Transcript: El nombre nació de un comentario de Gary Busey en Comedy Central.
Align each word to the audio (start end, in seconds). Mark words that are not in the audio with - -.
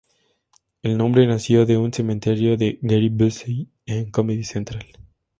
El 0.81 0.97
nombre 0.97 1.27
nació 1.27 1.67
de 1.67 1.77
un 1.77 1.91
comentario 1.91 2.57
de 2.57 2.79
Gary 2.81 3.09
Busey 3.09 3.69
en 3.85 4.09
Comedy 4.09 4.43
Central. 4.43 4.83